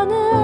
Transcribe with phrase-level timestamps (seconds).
[0.00, 0.37] 오늘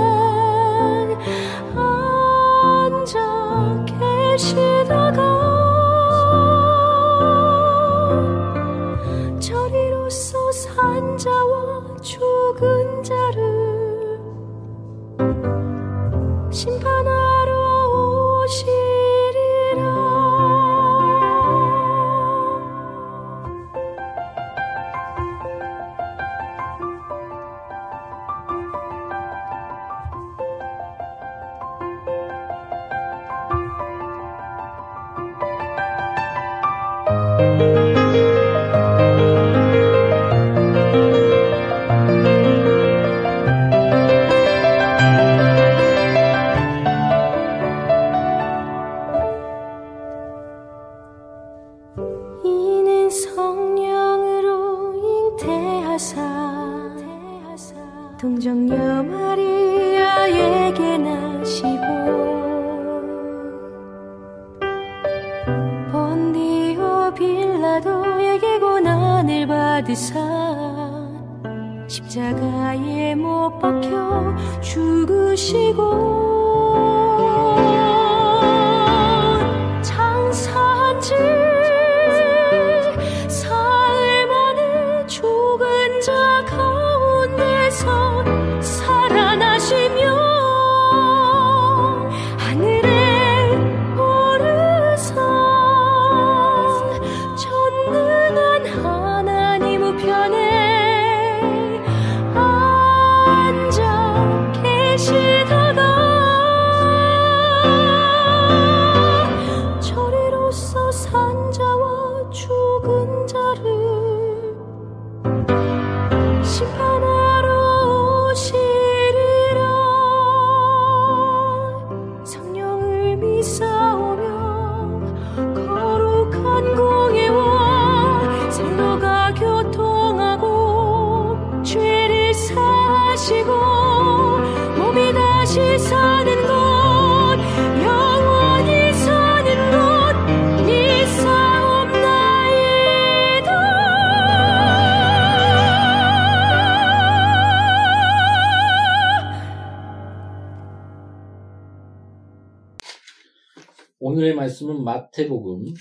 [154.95, 155.75] 마태복음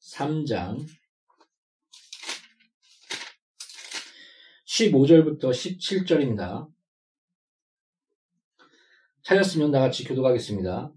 [0.00, 0.86] 3장
[4.66, 6.70] 15절부터 17절입니다.
[9.22, 10.92] 찾았으면 나같이 교도하겠습니다.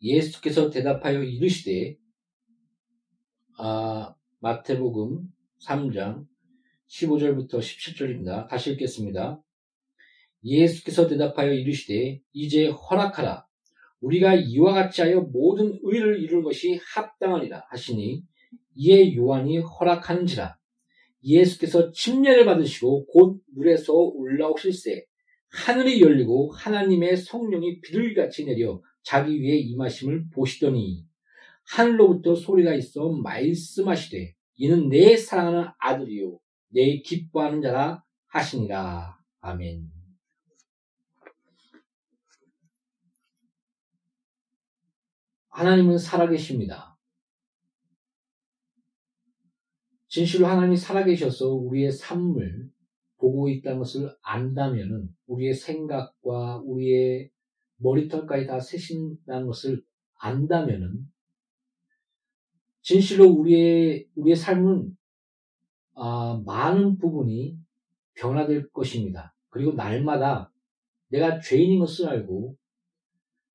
[0.00, 1.98] 예수께서 대답하여 이르시되
[3.58, 5.30] 아, 마태복음
[5.66, 6.26] 3장
[6.88, 8.48] 15절부터 17절입니다.
[8.48, 9.42] 다시 읽겠습니다.
[10.42, 13.47] 예수께서 대답하여 이르시되 이제 허락하라
[14.00, 18.22] 우리가 이와 같이 하여 모든 의를 이룰 것이 합당하리라 하시니
[18.74, 20.56] 이에 요한이 허락하는지라
[21.24, 25.04] 예수께서 침례를 받으시고 곧 물에서 올라오실새
[25.50, 31.04] 하늘이 열리고 하나님의 성령이 비둘기같이 내려 자기 위에 임하심을 보시더니
[31.66, 36.38] 하늘로부터 소리가 있어 말씀하시되 이는 내 사랑하는 아들이요
[36.70, 39.97] 내 기뻐하는 자라 하시니라 아멘.
[45.58, 46.96] 하나님은 살아계십니다.
[50.06, 52.70] 진실로 하나님이 살아계셔서 우리의 삶을
[53.16, 57.30] 보고 있다는 것을 안다면은 우리의 생각과 우리의
[57.78, 59.82] 머리털까지 다 세신다는 것을
[60.20, 61.10] 안다면은
[62.82, 64.96] 진실로 우리의 우리의 삶은
[65.96, 67.58] 아, 많은 부분이
[68.14, 69.34] 변화될 것입니다.
[69.48, 70.52] 그리고 날마다
[71.08, 72.56] 내가 죄인인 것을 알고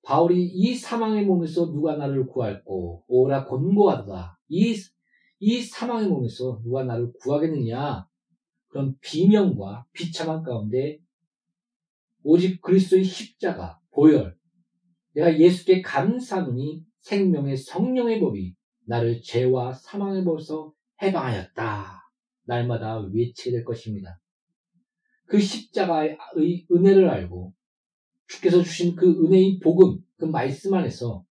[0.04, 4.76] 바울이 이 사망의 몸에서 누가 나를 구할꼬 오라 곤고하다 이,
[5.40, 8.08] 이 사망의 몸에서 누가 나를 구하겠느냐
[8.68, 11.00] 그런 비명과 비참한 가운데
[12.24, 14.36] 오직 그리스도의 십자가 보혈
[15.14, 18.56] 내가 예수께 감사하노니 생명의 성령의 법이
[18.86, 22.02] 나를 죄와 사망의 법에서 해방하였다.
[22.46, 24.20] 날마다 외치게 될 것입니다.
[25.26, 26.18] 그 십자가의
[26.72, 27.54] 은혜를 알고
[28.34, 31.24] 주께서 주신 그 은혜의 복음, 그 말씀 안에서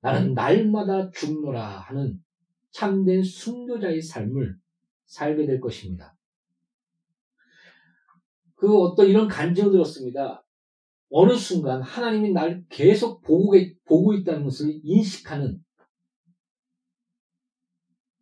[0.00, 2.22] 나는 날마다 죽노라 하는
[2.70, 4.56] 참된 순교자의 삶을
[5.04, 6.16] 살게 될 것입니다.
[8.54, 10.44] 그 어떤 이런 간증을 들었습니다.
[11.10, 13.54] 어느 순간 하나님이 날 계속 보고,
[13.84, 15.62] 보고 있다는 것을 인식하는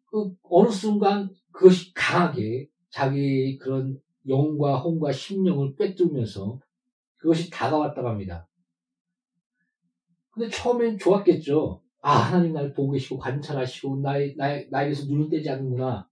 [0.07, 6.61] 그 어느 순간 그것이 강하게 자기 그런 영과 혼과 심령을 꿰뚫면서
[7.25, 8.47] 그것이 다가왔다고 합니다.
[10.31, 11.83] 근데 처음엔 좋았겠죠.
[12.03, 16.07] 아, 하나님 나를 보고 계시고 관찰하시고 나의, 나의, 나에게서 눈을 떼지 않는구나.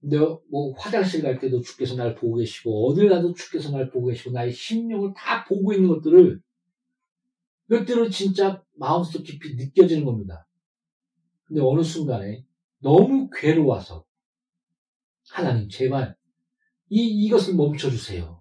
[0.00, 4.32] 내가 뭐 화장실 갈 때도 주께서 나를 보고 계시고 어딜 가도 주께서 나를 보고 계시고
[4.32, 6.42] 나의 심령을 다 보고 있는 것들을
[7.70, 10.48] 이것들은 진짜 마음속 깊이 느껴지는 겁니다.
[11.44, 12.44] 근데 어느 순간에
[12.80, 14.04] 너무 괴로워서
[15.30, 16.16] 하나님 제발
[16.88, 18.37] 이 이것을 멈춰 주세요.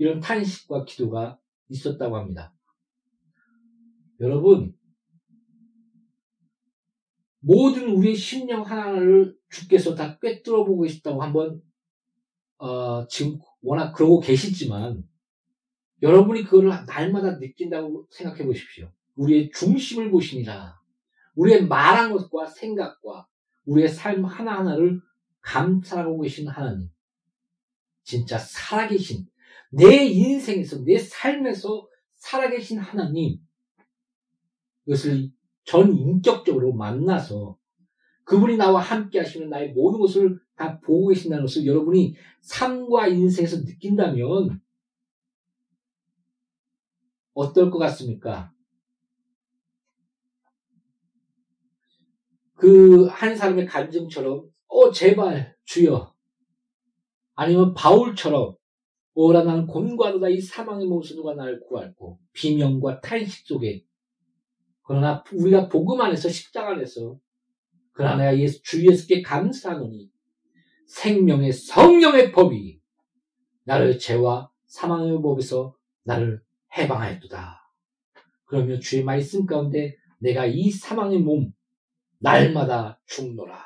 [0.00, 1.38] 이런 탄식과 기도가
[1.68, 2.54] 있었다고 합니다.
[4.18, 4.74] 여러분
[7.40, 11.60] 모든 우리의 심령 하나를 주께서 다 꿰뚫어 보고 계시다고 한번
[12.56, 15.04] 어, 지금 워낙 그러고 계시지만
[16.00, 18.90] 여러분이 그거를 날마다 느낀다고 생각해 보십시오.
[19.16, 20.80] 우리의 중심을 보시니라.
[21.34, 23.28] 우리의 말한 것과 생각과
[23.66, 24.98] 우리의 삶 하나하나를
[25.42, 26.88] 감찰하고 계신 하나님.
[28.02, 29.26] 진짜 살아계신,
[29.70, 33.38] 내 인생에서, 내 삶에서 살아계신 하나님.
[34.86, 35.30] 이것을
[35.64, 37.56] 전 인격적으로 만나서
[38.24, 44.60] 그분이 나와 함께 하시는 나의 모든 것을 다 보고 계신다는 것을 여러분이 삶과 인생에서 느낀다면
[47.34, 48.52] 어떨 것 같습니까?
[52.54, 56.14] 그 한 사람의 간증처럼 어 제발 주여
[57.34, 58.54] 아니면 바울처럼
[59.14, 63.84] 오라 나는 곤과도다 이 사망의 몸에서 누가 나를 구할고 비명과 탄식 속에
[64.82, 67.18] 그러나 우리가 복음 안에서 십자가 안에서
[67.92, 70.10] 그러나 내가 예수, 주 예수께 감사하노니
[70.86, 72.80] 생명의 성령의 법이
[73.64, 76.42] 나를 죄와 사망의 법에서 나를
[76.76, 77.60] 해방하였도다.
[78.46, 81.52] 그러면 주의 말씀 가운데 내가 이 사망의 몸
[82.18, 83.64] 날마다 죽노라.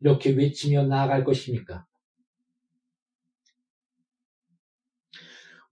[0.00, 1.86] 이렇게 외치며 나아갈 것입니까?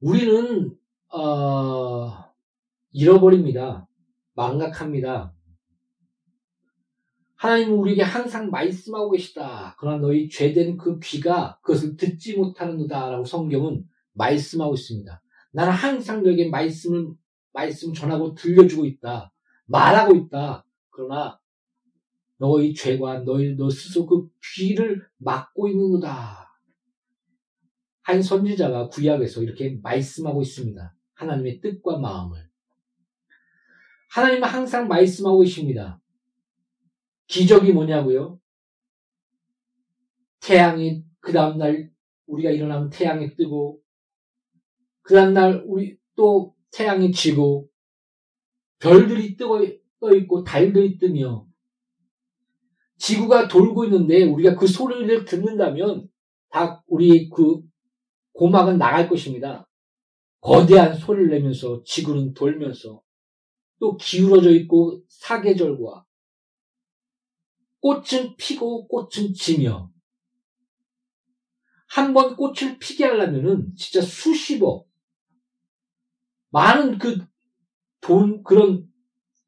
[0.01, 0.77] 우리는
[1.13, 2.25] 어,
[2.93, 3.87] 잃어버립니다.
[4.35, 5.35] 망각합니다.
[7.37, 9.77] 하나님은 우리에게 항상 말씀하고 계시다.
[9.79, 13.11] 그러나 너희 죄된 그 귀가 그것을 듣지 못하는도다.
[13.11, 15.23] 라고 성경은 말씀하고 있습니다.
[15.53, 17.15] 나는 항상 너에게 말씀을,
[17.53, 19.33] 말씀 전하고 들려주고 있다.
[19.67, 20.65] 말하고 있다.
[20.91, 21.41] 그러나
[22.39, 26.40] 너희 죄가 너희 너 스스로 그 귀를 막고 있는도다.
[28.11, 30.97] 한 선지자가 구약에서 이렇게 말씀하고 있습니다.
[31.15, 32.51] 하나님의 뜻과 마음을.
[34.11, 36.01] 하나님은 항상 말씀하고 계십니다.
[37.29, 38.41] 기적이 뭐냐고요?
[40.41, 41.93] 태양이 그 다음날
[42.27, 43.81] 우리가 일어나면 태양이 뜨고
[45.03, 47.69] 그 다음날 우리 또 태양이 지고
[48.81, 49.65] 별들이 뜨고
[50.01, 51.47] 떠 있고 달들이 뜨며
[52.97, 56.09] 지구가 돌고 있는데 우리가 그 소리를 듣는다면
[56.49, 57.70] 다 우리 그
[58.41, 59.69] 고막은 나갈 것입니다.
[60.41, 63.03] 거대한 소리를 내면서 지구는 돌면서
[63.79, 66.07] 또 기울어져 있고 사계절과
[67.81, 69.91] 꽃은 피고 꽃은 지며
[71.87, 74.89] 한 번 꽃을 피게 하려면은 진짜 수십억
[76.51, 77.19] 많은 그
[78.01, 78.89] 돈 그런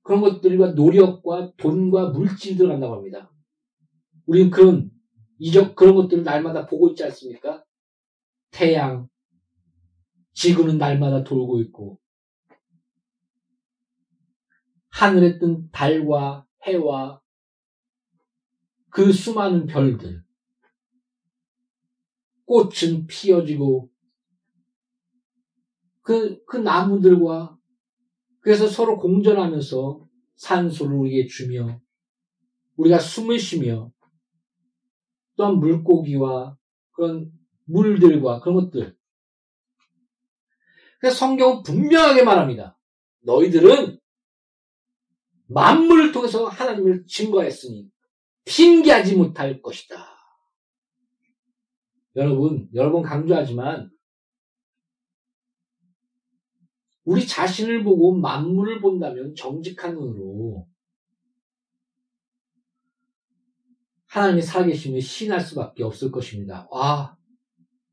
[0.03, 3.33] 그런 것들과 노력과 돈과 물질이 들어간다고 합니다.
[4.27, 4.91] 우리는 그런
[5.39, 7.65] 이적 그런 것들을 날마다 보고 있지 않습니까?
[8.53, 9.09] 태양,
[10.35, 12.01] 지구는 날마다 돌고 있고
[14.89, 17.21] 하늘에 뜬 달과 해와
[18.91, 20.23] 그 수많은 별들.
[22.45, 23.91] 꽃은 피어지고
[26.03, 27.59] 그, 그 나무들과
[28.41, 31.81] 그래서 서로 공존하면서 산소를 우리에게 주며
[32.77, 33.91] 우리가 숨을 쉬며
[35.37, 36.59] 또한 물고기와
[36.91, 37.33] 그런
[37.65, 38.97] 물들과 그런 것들.
[41.01, 42.79] 그래서 성경은 분명하게 말합니다.
[43.21, 43.99] 너희들은
[45.49, 47.91] 만물을 통해서 하나님을 증거했으니
[48.45, 49.97] 핑계하지 못할 것이다.
[52.17, 53.91] 여러분, 여러 번 강조하지만
[57.05, 60.69] 우리 자신을 보고 만물을 본다면 정직한 눈으로
[64.07, 66.69] 하나님이 살아계심을 신할 수밖에 없을 것입니다.
[66.71, 67.17] 와,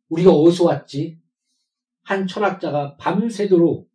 [0.09, 1.19] 우리가 어디서 왔지?
[2.03, 3.89] 한 철학자가 밤새도록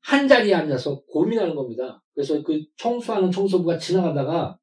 [0.00, 2.02] 한 자리에 앉아서 고민하는 겁니다.
[2.14, 4.58] 그래서 그 청소하는 청소부가 지나가다가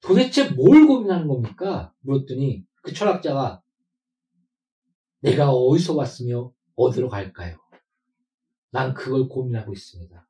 [0.00, 1.92] 도대체 뭘 고민하는 겁니까?
[2.00, 3.62] 물었더니 그 철학자가
[5.20, 7.56] 내가 어디서 왔으며 어디로 갈까요?
[8.70, 10.28] 난 그걸 고민하고 있습니다.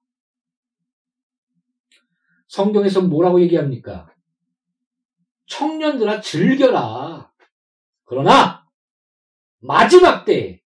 [2.46, 4.14] 성경에서 뭐라고 얘기합니까?
[5.46, 7.32] 청년들아 즐겨라.
[8.04, 8.53] 그러나
[9.66, 10.62] 마지막 때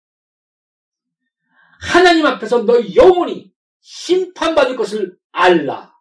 [1.81, 5.95] 하나님 앞에서 너 영혼이 심판받을 것을 알라.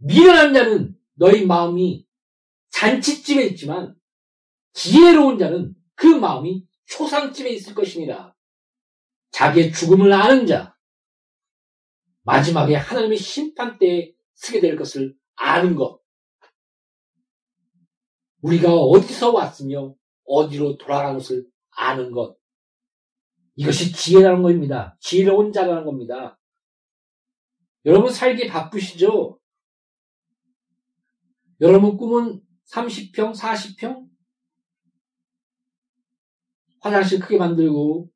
[0.00, 2.06] 미련한 자는 너희 마음이
[2.70, 3.94] 잔치집에 있지만
[4.72, 8.34] 지혜로운 자는 그 마음이 초상집에 있을 것이니라.
[9.30, 10.74] 자기의 죽음을 아는 자,
[12.22, 16.00] 마지막에 하나님의 심판 때에 쓰게 될 것을 아는 것.
[18.40, 19.94] 우리가 어디서 왔으며
[20.24, 22.36] 어디로 돌아가는 것을 아는 것.
[23.56, 24.96] 이것이 지혜라는 겁니다.
[25.00, 26.38] 지혜로운 자라는 겁니다.
[27.84, 29.38] 여러분 살기 바쁘시죠?
[31.60, 32.40] 여러분 꿈은
[32.70, 34.08] 30평, 40평?
[36.80, 38.10] 화장실 크게 만들고,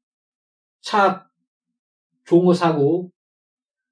[0.81, 1.29] 차
[2.27, 3.11] 좋은 거 사고,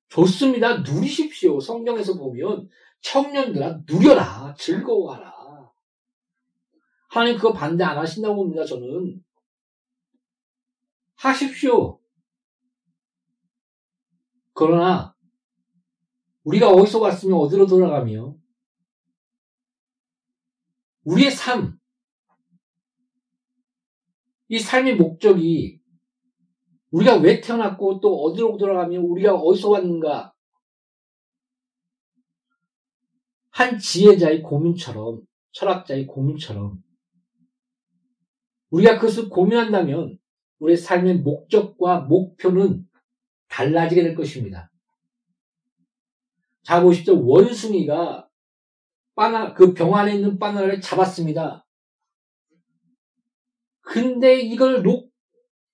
[0.09, 0.79] 좋습니다.
[0.79, 1.61] 누리십시오.
[1.61, 2.69] 성경에서 보면,
[3.01, 4.55] 청년들아, 누려라.
[4.59, 5.36] 즐거워하라.
[7.17, 9.25] 하나님 그거 반대 안 하신다고 봅니다, 저는.
[11.15, 11.99] 하십시오.
[14.53, 15.17] 그러나,
[16.45, 18.37] 우리가 어디서 왔으며 어디로 돌아가며,
[21.05, 21.79] 우리의 삶,
[24.49, 25.81] 이 삶의 목적이
[26.91, 30.35] 우리가 왜 태어났고 또 어디로 돌아가며 우리가 어디서 왔는가
[33.51, 36.86] 한 지혜자의 고민처럼 철학자의 고민처럼
[38.71, 40.19] 우리가 그것을 고민한다면
[40.59, 42.87] 우리의 삶의 목적과 목표는
[43.49, 44.71] 달라지게 될 것입니다.
[46.63, 47.25] 자 보십시오.
[47.25, 48.29] 원숭이가
[49.15, 51.65] 바나 그 병 안에 있는 바나나를 잡았습니다.
[53.81, 55.09] 근데 이걸 놓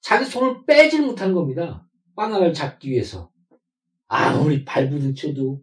[0.00, 1.86] 자기 손을 빼질 못한 겁니다.
[2.14, 3.30] 바나나를 잡기 위해서.
[4.06, 5.62] 아무리 발부딪혀도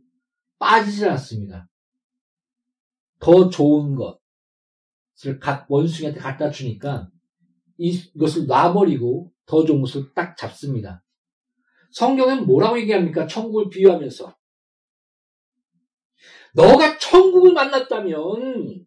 [0.58, 1.70] 빠지질 않습니다.
[3.20, 7.12] 더 좋은 것을 각 원숭이한테 갖다 주니까
[7.80, 11.04] 이것을 놔버리고 더 좋은 것을 딱 잡습니다.
[11.92, 13.26] 성경은 뭐라고 얘기합니까?
[13.26, 14.38] 천국을 비유하면서.
[16.54, 18.86] 너가 천국을 만났다면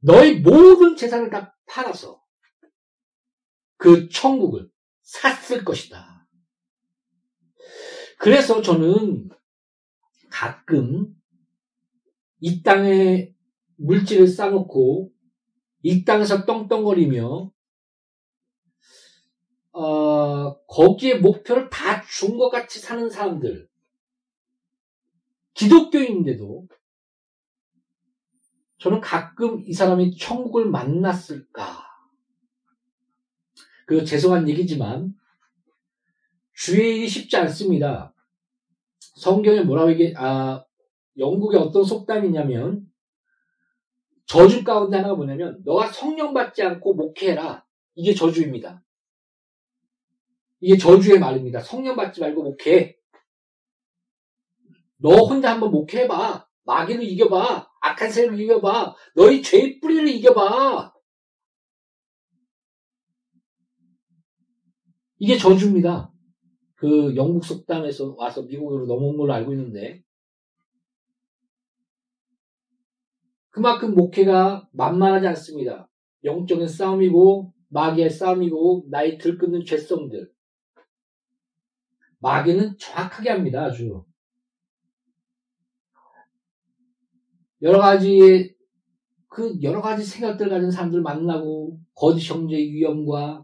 [0.00, 2.22] 너의 모든 재산을 다 팔아서
[3.78, 4.70] 그 천국을
[5.02, 6.28] 샀을 것이다.
[8.18, 9.30] 그래서 저는
[10.30, 11.14] 가끔
[12.40, 13.34] 이 땅에
[13.76, 15.15] 물질을 쌓놓고
[15.82, 17.50] 이 땅에서 떵떵거리며
[19.72, 23.68] 어, 거기에 목표를 다 준 것 같이 사는 사람들
[25.54, 26.66] 기독교인인데도
[28.78, 31.84] 저는 가끔 이 사람이 천국을 만났을까
[33.86, 35.14] 그 죄송한 얘기지만
[36.54, 38.14] 주의 일이 쉽지 않습니다.
[38.98, 40.64] 성경에 뭐라고 얘기, 아,
[41.18, 42.85] 영국의 어떤 속담이냐면
[44.26, 47.64] 저주 가운데 하나가 뭐냐면 너가 성령 받지 않고 목회해라.
[47.94, 48.82] 이게 저주입니다.
[50.60, 51.60] 이게 저주의 말입니다.
[51.60, 52.96] 성령 받지 말고 목회해.
[54.98, 56.46] 너 혼자 한번 목회해봐.
[56.64, 57.70] 마귀를 이겨봐.
[57.80, 58.96] 악한 세력을 이겨봐.
[59.14, 60.92] 너희 죄의 뿌리를 이겨봐.
[65.18, 66.12] 이게 저주입니다.
[66.74, 70.02] 그 영국 속담에서 와서 미국으로 넘어온 걸로 알고 있는데
[73.56, 75.88] 그만큼 목회가 만만하지 않습니다.
[76.24, 80.30] 영적인 싸움이고 마귀의 싸움이고 나의 들끓는 죄성들.
[82.18, 83.64] 마귀는 정확하게 합니다.
[83.64, 84.04] 아주.
[87.62, 88.54] 여러 가지
[89.26, 93.42] 그 여러 가지 생각들 가진 사람들 만나고 거짓 형제의 위험과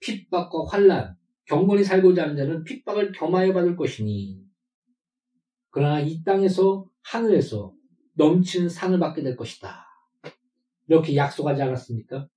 [0.00, 4.42] 핍박과 환란, 경건히 살고자 하는 자는 핍박을 겸하여 받을 것이니
[5.70, 7.73] 그러나 이 땅에서 하늘에서
[8.14, 9.86] 넘치는 상을 받게 될 것이다.
[10.88, 12.28] 이렇게 약속하지 않았습니까?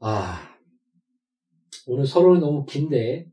[0.00, 0.58] 아,
[1.86, 3.30] 오늘 서론이 너무 긴데,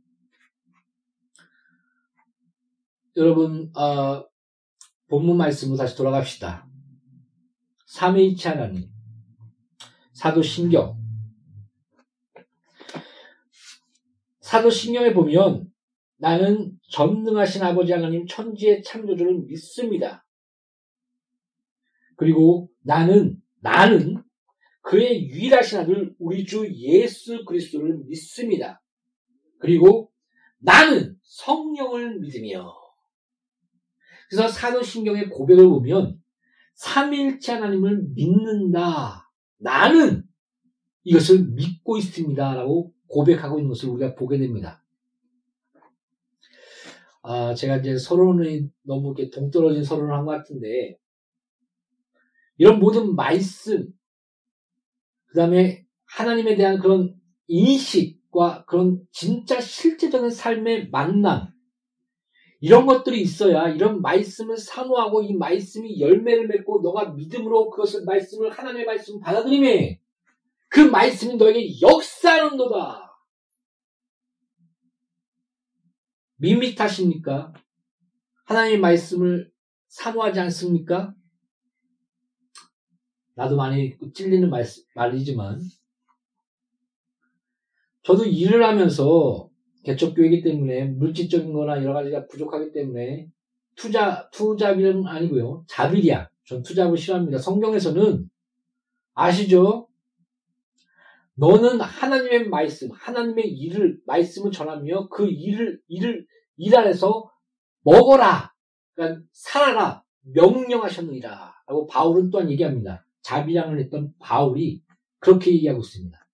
[3.17, 4.25] 여러분, 어,
[5.09, 6.67] 본문 말씀으로 다시 돌아갑시다.
[7.85, 8.89] 삼위일체 하나님,
[10.13, 10.97] 사도 신경.
[14.39, 15.70] 사도 신경에 보면
[16.21, 20.23] 나는 전능하신 아버지 하나님 천지의 창조주를 믿습니다.
[22.15, 24.23] 그리고 나는 나는
[24.81, 28.83] 그의 유일하신 아들 우리 주 예수 그리스도를 믿습니다.
[29.57, 30.11] 그리고
[30.59, 32.71] 나는 성령을 믿으며
[34.29, 36.21] 그래서 사도신경의 고백을 보면
[36.75, 39.31] 삼일체 하나님을 믿는다.
[39.57, 40.23] 나는
[41.03, 44.80] 이것을 믿고 있습니다라고 고백하고 있는 것을 우리가 보게 됩니다.
[47.23, 50.97] 아, 제가 이제 서론이 너무 이렇게 동떨어진 서론을 한 것 같은데,
[52.57, 53.91] 이런 모든 말씀,
[55.27, 57.15] 그 다음에 하나님에 대한 그런
[57.47, 61.49] 인식과 그런 진짜 실제적인 삶의 만남,
[62.59, 68.85] 이런 것들이 있어야 이런 말씀을 사모하고 이 말씀이 열매를 맺고 너가 믿음으로 그것을 말씀을 하나님의
[68.85, 69.99] 말씀을 받아들이매
[70.69, 73.10] 그 말씀이 너에게 역사하는도다.
[76.41, 77.53] 밋밋하십니까?
[78.45, 79.51] 하나님의 말씀을
[79.87, 81.13] 사모하지 않습니까?
[83.35, 85.61] 나도 많이 찔리는 말, 말이지만
[88.03, 89.49] 저도 일을 하면서
[89.83, 93.29] 개척교회이기 때문에 물질적인 거나 여러 가지가 부족하기 때문에
[93.75, 95.63] 투자, 투자비는 아니고요.
[95.67, 96.29] 자비리야.
[96.45, 97.37] 전 투자를 싫어합니다.
[97.37, 98.29] 성경에서는
[99.13, 99.87] 아시죠?
[101.41, 106.27] 너는 하나님의 말씀, 하나님의 일을, 말씀을 전하며 그 일을, 일을,
[106.57, 107.31] 일 안에서
[107.81, 108.53] 먹어라.
[108.93, 110.03] 그러니까 살아라.
[110.21, 111.55] 명령하셨느니라.
[111.65, 113.03] 라고 바울은 또한 얘기합니다.
[113.23, 114.83] 자비량을 했던 바울이
[115.17, 116.27] 그렇게 얘기하고 있습니다.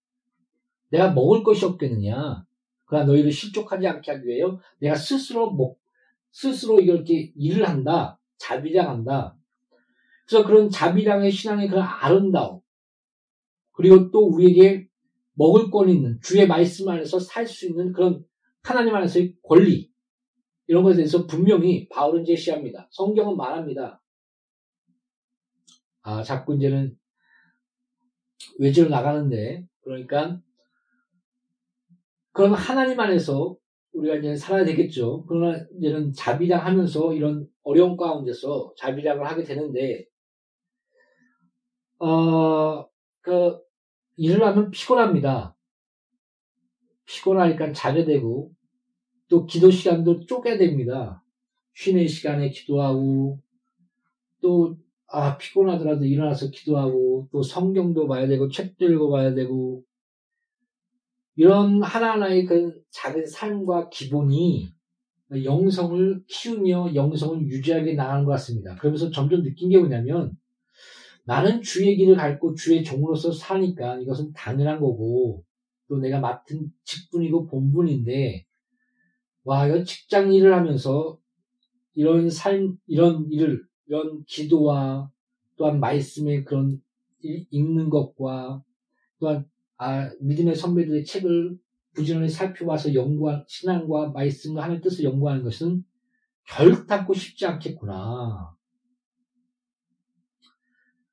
[0.89, 2.45] 내가 먹을 것이 없겠느냐?
[2.83, 5.79] 그러나 너희를 실족하지 않게 하기 위하여 내가 스스로 목,
[6.31, 8.19] 스스로 이렇게 일을 한다.
[8.39, 9.37] 자비량한다.
[10.27, 12.59] 그래서 그런 자비량의 신앙의 그런 아름다움.
[13.71, 14.86] 그리고 또 우리에게
[15.37, 18.25] 먹을 권 있는 주의 말씀 안에서 살 수 있는 그런
[18.63, 19.91] 하나님 안에서의 권리.
[20.67, 22.89] 이런 것에 대해서 분명히 바울은 제시합니다.
[22.91, 24.01] 성경은 말합니다.
[26.01, 26.97] 아, 자꾸 이제는
[28.59, 30.41] 외지로 나가는데, 그러니까
[32.33, 33.55] 그럼 하나님 안에서
[33.93, 35.25] 우리가 이제 살아야 되겠죠.
[35.27, 40.05] 그러나 이제는 자비랑 하면서 이런 어려운 가운데서 자비랑을 하게 되는데,
[41.99, 42.87] 어,
[43.21, 43.59] 그,
[44.17, 45.55] 일을 하면 피곤합니다.
[47.05, 48.51] 피곤하니까 자게 되고,
[49.29, 51.23] 또 기도 시간도 쪼개 됩니다.
[51.73, 53.39] 쉬는 시간에 기도하고,
[54.41, 54.77] 또,
[55.07, 59.83] 아, 피곤하더라도 일어나서 기도하고, 또 성경도 봐야 되고, 책도 읽어봐야 되고,
[61.35, 64.69] 이런 하나하나의 그 작은 삶과 기본이
[65.43, 68.75] 영성을 키우며 영성을 유지하게 나가는 것 같습니다.
[68.75, 70.35] 그러면서 점점 느낀 게 뭐냐면
[71.27, 75.43] 나는 주의 길을 밟고 주의 종으로서 사니까 이것은 당연한 거고
[75.89, 78.45] 또 내가 맡은 직분이고 본분인데
[79.43, 81.19] 와 이런 직장 일을 하면서
[81.95, 85.11] 이런 삶 이런 일을 이런 기도와
[85.57, 86.81] 또한 말씀의 그런
[87.21, 88.63] 읽는 것과
[89.19, 91.57] 또한 아, 믿음의 선배들의 책을
[91.93, 95.83] 부지런히 살펴봐서 연구한 신앙과 말씀과 하나님의 뜻을 연구하는 것은
[96.45, 98.56] 결단코 쉽지 않겠구나.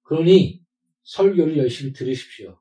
[0.04, 0.62] 그러니
[1.02, 2.58] 설교를 열심히 들으십시오.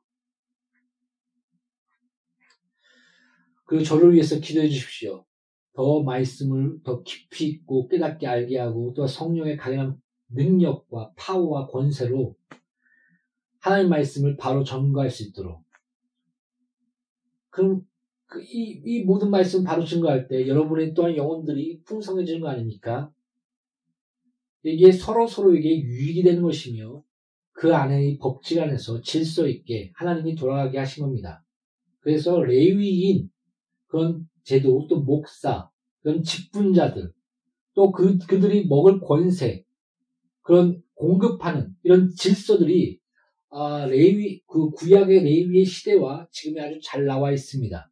[3.65, 5.25] 그 저를 위해서 기도해 주십시오.
[5.73, 12.36] 더 말씀을 더 깊이 있고 깨닫게 알게 하고 또 성령의 강한 능력과 파워와 권세로
[13.60, 15.63] 하나님 말씀을 바로 전가할 수 있도록
[17.49, 17.82] 그럼
[18.25, 23.12] 그 이, 이 모든 말씀 바로 증거할 때 여러분의 또한 영혼들이 풍성해지는 거 아닙니까?
[24.63, 27.03] 이게 서로 서로에게 유익이 되는 것이며
[27.54, 31.44] 그 안에 법칙 안에서 질서 있게 하나님이 돌아가게 하신 겁니다.
[32.00, 33.30] 그래서 레위인
[33.88, 35.70] 그런 제도 또 목사
[36.02, 37.13] 그런 직분자들
[37.76, 39.63] 또 그, 그들이 먹을 권세
[40.42, 43.00] 그런 공급하는 이런 질서들이
[43.50, 47.89] 아, 레위, 그 구약의 레위의 시대와 지금이 아주 잘 나와 있습니다.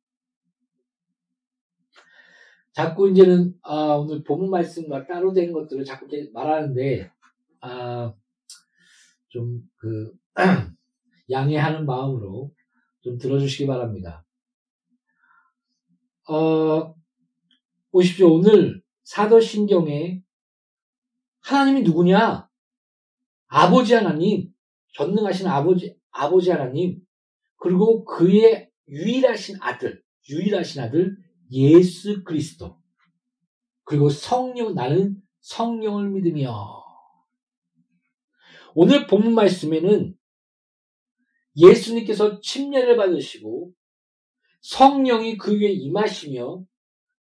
[2.74, 7.12] 자꾸 이제는 아, 오늘 본문 말씀과 따로 된 것들을 자꾸 말하는데
[7.60, 8.14] 아,
[9.32, 10.14] 좀 그
[11.32, 12.54] 양해하는 마음으로
[13.02, 14.24] 좀 들어주시기 바랍니다.
[16.30, 16.94] 어,
[17.92, 18.36] 보십시오.
[18.36, 20.22] 오늘 사도신경에
[21.40, 22.48] 하나님이 누구냐?
[23.48, 24.54] 아버지 하나님,
[24.94, 27.02] 전능하신 아버지, 아버지 하나님,
[27.58, 31.18] 그리고 그의 유일하신 아들, 유일하신 아들,
[31.52, 32.80] 예수 그리스도.
[33.84, 36.81] 그리고 성령, 나는 성령을 믿으며.
[38.76, 40.16] 오늘 본문 말씀에는
[41.56, 43.74] 예수님께서 침례를 받으시고
[44.62, 46.64] 성령이 그 위에 임하시며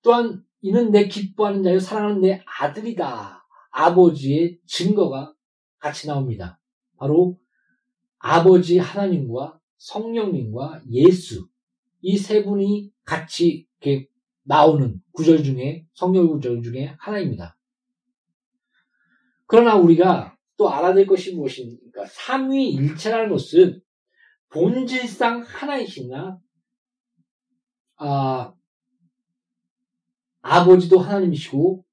[0.02, 3.46] 또한 이는 내 기뻐하는 자요 사랑하는 내 아들이다.
[3.72, 5.34] 아버지의 증거가
[5.80, 6.60] 같이 나옵니다.
[6.98, 7.38] 바로
[8.18, 11.48] 아버지 하나님과 성령님과 예수
[12.02, 14.08] 이 세 분이 같이 이렇게
[14.44, 17.58] 나오는 구절 중에 성령 구절 중에 하나입니다.
[19.48, 22.06] 그러나 우리가 또 알아야 될 것이 무엇입니까?
[22.06, 23.82] 삼위일체라는 것은
[24.50, 26.40] 본질상 하나이시나
[27.98, 28.54] 아,
[30.42, 31.86] 아버지도 하나님이시고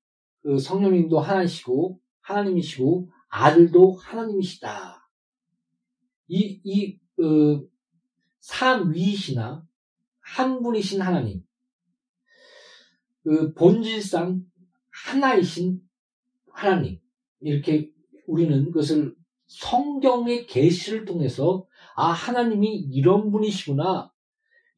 [0.42, 5.08] 그 성령님도 하나이시고 하나님이시고 아들도 하나님이시다.
[6.28, 7.64] 이, 이, 어,
[8.40, 9.66] 삼위이시나
[10.20, 11.42] 한 분이신 하나님.
[13.22, 14.44] 그 본질상
[14.90, 15.80] 하나이신
[16.52, 17.00] 하나님.
[17.40, 17.91] 이렇게
[18.32, 19.14] 우리는 그것을
[19.46, 24.10] 성경의 계시를 통해서 아 하나님이 이런 분이시구나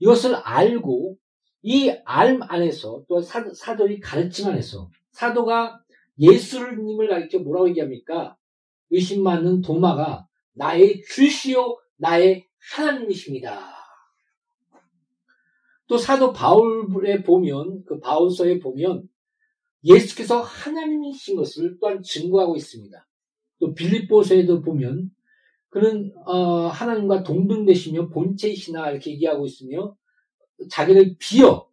[0.01, 1.17] 이것을 알고
[1.63, 5.81] 이 알 안에서 또 사도, 의 가르침 안에서 사도가
[6.19, 8.37] 예수님을 가르쳐 뭐라고 얘기합니까?
[8.91, 13.73] 의심 많은 도마가 나의 주시오 나의 하나님이십니다.
[15.87, 19.09] 또 사도 바울에 보면 그 바울서에 보면
[19.85, 23.07] 예수께서 하나님이신 것을 또한 증거하고 있습니다.
[23.59, 25.11] 또 빌립보서에도 보면
[25.69, 29.97] 그는 어, 하나님과 동등되시며 본체이시나 이렇게 얘기하고 있으며
[30.71, 31.69] 자기를 비어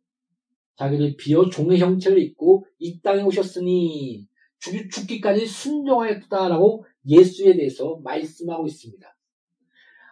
[0.77, 9.17] 자기를 비어 종의 형체를 입고 이 땅에 오셨으니 죽, 기까지 순종하였다라고 예수에 대해서 말씀하고 있습니다.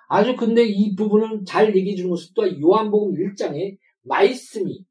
[0.08, 4.86] 아주 근데 이 부분은 잘 얘기해 주는 것은 또 요한복음 1장에 말씀이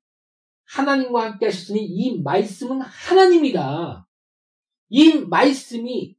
[0.64, 4.06] 하나님과 함께 하셨으니 이 말씀은 하나님이다.
[4.90, 6.17] 이 말씀이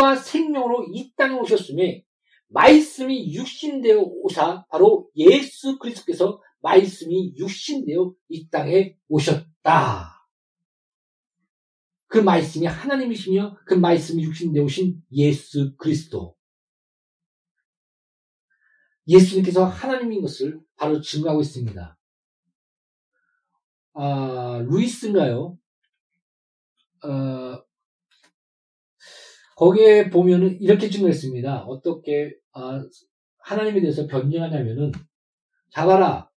[0.00, 2.04] 빛과 생명으로 이 땅에 오셨음에
[2.48, 10.26] 말씀이 육신되어 오사 바로 예수 그리스도께서 말씀이 육신되어 이 땅에 오셨다.
[12.06, 16.34] 그 말씀이 하나님이시며 그 말씀이 육신되어 오신 예수 그리스도.
[19.06, 21.98] 예수님께서 하나님인 것을 바로 증거하고 있습니다.
[23.92, 25.58] 아, 루이스인가요?
[27.02, 27.69] 어,
[29.60, 31.64] 거기에 보면은 이렇게 증거했습니다.
[31.64, 32.82] 어떻게 아,
[33.40, 34.90] 하나님에 대해서 변증하냐면은
[35.70, 36.30] 자봐라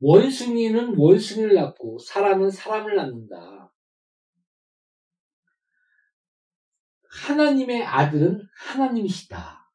[0.00, 3.72] 원숭이는 원숭이를 낳고 사람은 사람을 낳는다.
[7.26, 9.72] 하나님의 아들은 하나님이시다.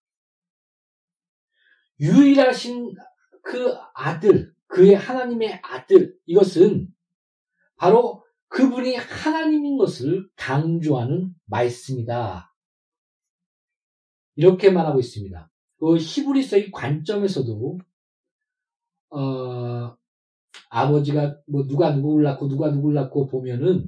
[1.99, 2.93] 유일하신
[3.41, 6.93] 그 아들, 그의 하나님의 아들, 이것은
[7.75, 12.53] 바로 그분이 하나님인 것을 강조하는 말씀이다.
[14.35, 15.51] 이렇게 말하고 있습니다.
[15.79, 17.79] 그 히브리서의 관점에서도
[19.09, 19.97] 어,
[20.69, 23.87] 아버지가 뭐 누가 누구를 낳고 누가 누구를 낳고 보면은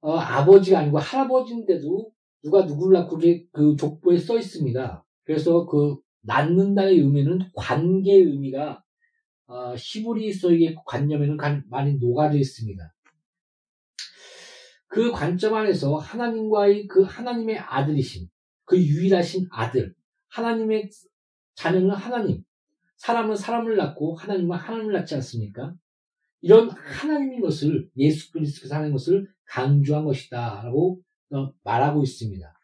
[0.00, 3.18] 어, 아버지가 아니고 할아버지인데도 누가 누구를 낳고
[3.52, 5.04] 그 족보에 써 있습니다.
[5.24, 8.82] 그래서 그 낳는다의 의미는 관계의 의미가
[9.46, 11.36] 어, 히브리서의 관념에는
[11.68, 12.94] 많이 녹아져 있습니다.
[14.88, 18.28] 그 관점 안에서 하나님과의 그 하나님의 아들이신
[18.64, 19.94] 그 유일하신 아들
[20.28, 20.90] 하나님의
[21.54, 22.42] 자녀는 하나님
[22.96, 25.74] 사람은 사람을 낳고 하나님은 하나님을 낳지 않습니까?
[26.40, 31.00] 이런 하나님인 것을 예수 그리스도께서 하는 것을 강조한 것이다라고
[31.32, 32.54] 어, 말하고 있습니다.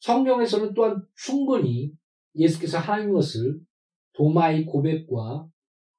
[0.00, 1.92] 성경에서는 또한 충분히
[2.34, 3.60] 예수께서 하나님인 것을
[4.14, 5.48] 도마의 고백과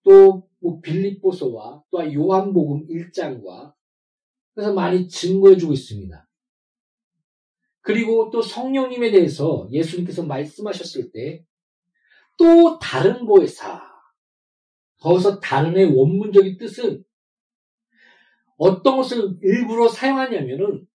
[0.03, 0.48] 또뭐
[0.81, 3.73] 빌립보서와 또 요한복음 1장과
[4.53, 6.27] 그래서 많이 증거해주고 있습니다.
[7.81, 11.45] 그리고 또 성령님에 대해서 예수님께서 말씀하셨을 때
[12.39, 13.83] 또 다른 보혜사
[15.01, 17.03] 거기서 다른의 원문적인 뜻은
[18.57, 20.87] 어떤 것을 일부러 사용하냐면은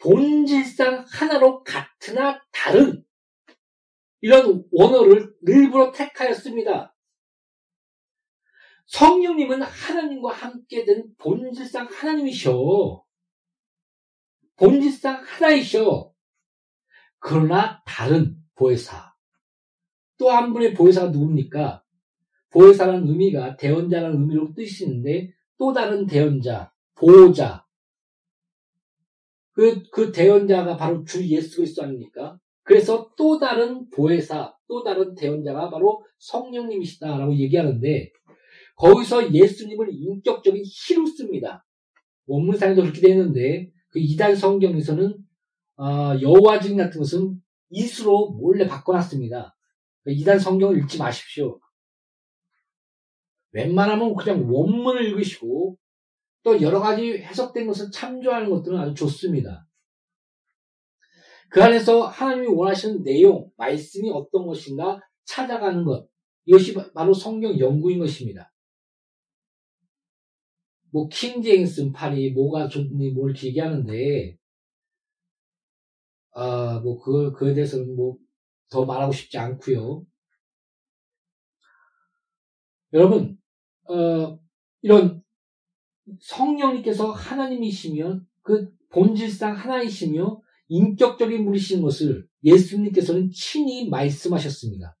[0.00, 3.04] 본질상 하나로 같으나 다른
[4.20, 6.94] 이런 원어를 일부러 택하였습니다.
[8.90, 13.04] 성령님은 하나님과 함께 된 본질상 하나님이셔.
[14.56, 16.12] 본질상 하나이셔.
[17.20, 19.14] 그러나 다른 보혜사.
[20.18, 21.84] 또 한 분의 보혜사가 누굽니까?
[22.50, 27.64] 보혜사라는 의미가 대언자라는 의미로 뜻이 있는데 또 다른 대언자, 보호자.
[29.52, 32.38] 그, 그 대언자가 바로 주 예수 그리스도 아닙니까?
[32.64, 38.12] 그래서 또 다른 보혜사, 또 다른 대언자가 바로 성령님이시다라고 얘기하는데
[38.80, 41.66] 거기서 예수님을 인격적인 희로 씁니다.
[42.26, 45.18] 원문상에도 그렇게 되어 있는데 그 이단 성경에서는
[45.76, 49.54] 어, 여호와 증 같은 것은 이수로 몰래 바꿔놨습니다.
[50.02, 51.60] 그러니까 이단 성경을 읽지 마십시오.
[53.52, 55.76] 웬만하면 그냥 원문을 읽으시고
[56.42, 59.66] 또 여러 가지 해석된 것을 참조하는 것들은 아주 좋습니다.
[61.50, 66.08] 그 안에서 하나님이 원하시는 내용, 말씀이 어떤 것인가 찾아가는 것.
[66.46, 68.49] 이것이 바로 성경 연구인 것입니다.
[70.92, 74.36] 뭐, 킹 제임스 팔이 뭐가 좋니, 뭘 얘기하는데,
[76.32, 78.16] 아, 뭐, 그, 그에 대해서는 뭐,
[78.70, 80.04] 더 말하고 싶지 않고요
[82.92, 83.36] 여러분,
[83.88, 84.38] 어,
[84.82, 85.22] 이런
[86.20, 94.96] 성령님께서 하나님이시면 그 본질상 하나이시며 인격적인 분이신 것을 예수님께서는 친히 말씀하셨습니다.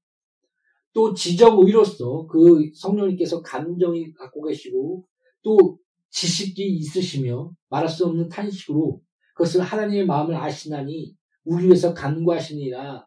[0.92, 5.06] 또 지정의로서 그 성령님께서 감정이 갖고 계시고
[5.42, 5.78] 또
[6.10, 9.00] 지식이 있으시며 말할 수 없는 탄식으로
[9.34, 13.06] 그것을 하나님의 마음을 아시나니 우리 위해서 간구하시니라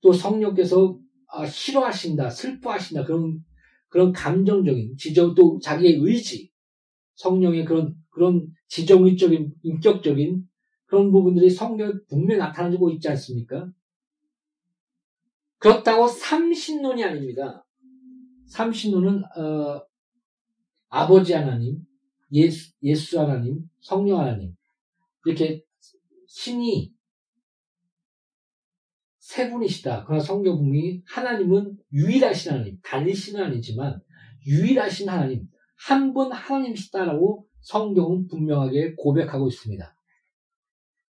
[0.00, 0.98] 또 성령께서
[1.28, 3.44] 아, 싫어하신다 슬퍼하신다 그런
[3.88, 6.50] 그런 감정적인 지정 또 자기의 의지
[7.16, 10.44] 성령의 그런 그런 지정의적인 인격적인
[10.86, 13.70] 그런 부분들이 성경에 분명히 나타나고 있지 않습니까?
[15.58, 17.64] 그렇다고 삼신론이 아닙니다.
[18.48, 19.82] 삼신론은 어,
[20.94, 21.78] 아버지 하나님,
[22.32, 24.54] 예수, 예수 하나님, 성령 하나님
[25.24, 25.64] 이렇게
[26.28, 26.92] 신이
[29.18, 30.04] 세 분이시다.
[30.04, 34.02] 그러나 성경 분명히 하나님은 유일하신 하나님, 단일신은 아니지만
[34.46, 39.96] 유일하신 하나님, 한 분 하나님이시다라고 성경은 분명하게 고백하고 있습니다.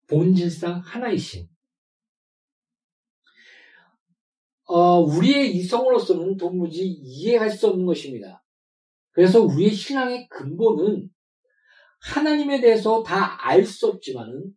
[0.08, 1.48] 본질상 하나이신.
[4.64, 8.42] 어, 우리의 이성으로서는 도무지 이해할 수 없는 것입니다.
[9.12, 11.08] 그래서 우리의 신앙의 근본은
[12.00, 14.52] 하나님에 대해서 다 알 수 없지만은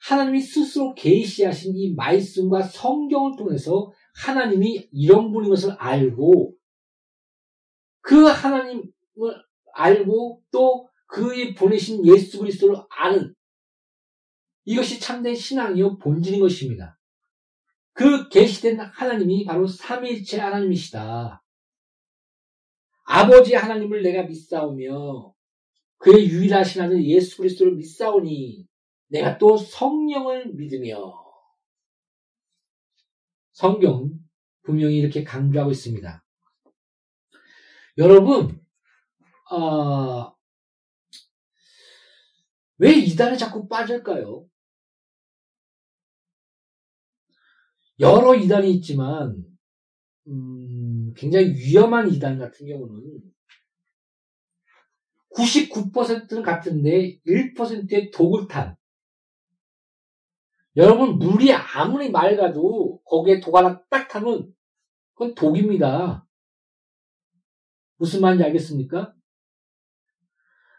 [0.00, 6.54] 하나님이 스스로 계시하신 이 말씀과 성경을 통해서 하나님이 이런 분인 것을 알고
[8.00, 8.82] 그 하나님을
[9.74, 13.34] 알고 또 그의 보내신 예수 그리스도를 아는
[14.64, 16.98] 이것이 참된 신앙이요 본질인 것입니다.
[17.92, 21.42] 그 계시된 하나님이 바로 삼위일체 하나님이시다.
[23.12, 25.34] 아버지 하나님을 내가 믿사오며
[25.98, 28.68] 그의 유일하신 아들 예수 그리스도를 믿사오니
[29.08, 31.12] 내가 또 성령을 믿으며
[33.50, 34.20] 성경은
[34.62, 36.24] 분명히 이렇게 강조하고 있습니다.
[37.98, 38.64] 여러분,
[39.50, 40.32] 어,
[42.78, 44.46] 왜 이단에 자꾸 빠질까요?
[47.98, 49.49] 여러 이단이 있지만
[50.28, 53.20] 음, 굉장히 위험한 이단 같은 경우는
[55.34, 58.76] 99%는 같은데 1%의 독을 탄
[60.76, 64.54] 여러분 물이 아무리 맑아도 거기에 독 하나 딱 타면
[65.14, 66.26] 그건 독입니다.
[67.96, 69.14] 무슨 말인지 알겠습니까?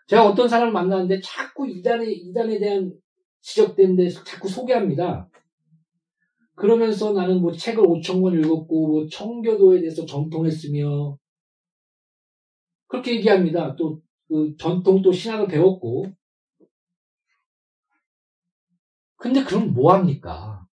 [0.08, 2.94] 제가 어떤 사람을 만나는데 자꾸 이단에 이단에 대한
[3.42, 5.30] 지적된 데 자꾸 소개합니다.
[6.56, 11.18] 그러면서 나는 뭐 책을 5천 권 읽었고 뭐 청교도에 대해서 전통했으며
[12.88, 13.76] 그렇게 얘기합니다.
[13.76, 16.06] 또 그 전통 또 신학을 배웠고
[19.18, 20.66] 근데 그럼 뭐 합니까?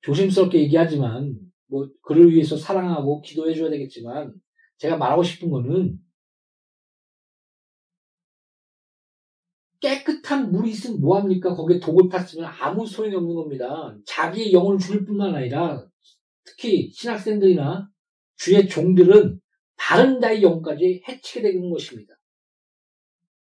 [0.00, 4.32] 조심스럽게 얘기하지만 뭐 그를 위해서 사랑하고 기도해 줘야 되겠지만
[4.78, 5.98] 제가 말하고 싶은 거는
[9.84, 11.54] 깨끗한 물이 있으면 뭐합니까?
[11.54, 13.94] 거기에 독을 탔으면 아무 소용이 없는 겁니다.
[14.06, 15.86] 자기의 영혼을 죽일 뿐만 아니라
[16.42, 17.90] 특히 신학생들이나
[18.36, 19.38] 주의 종들은
[19.76, 22.14] 다른 자의 영까지 해치게 되는 것입니다.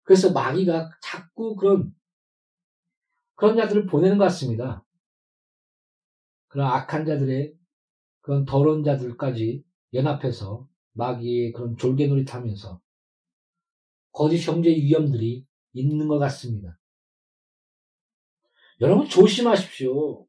[0.03, 1.95] 그래서 마귀가 자꾸 그런
[3.35, 4.83] 그런 자들을 보내는 것 같습니다.
[6.47, 7.53] 그런 악한 자들의
[8.19, 12.81] 그런 더러운 자들까지 연합해서 마귀의 그런 졸개놀이 타면서
[14.11, 15.45] 거짓 형제 위험들이
[15.75, 16.79] 있는 것 같습니다.
[18.81, 20.27] 여러분 조심하십시오.